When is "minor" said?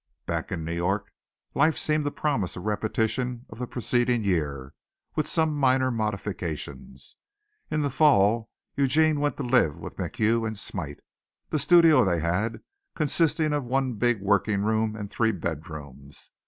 5.55-5.91